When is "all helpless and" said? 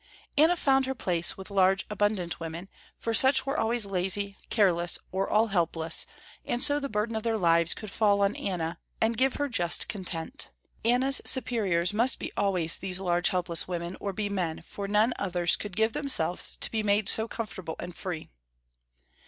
5.29-6.63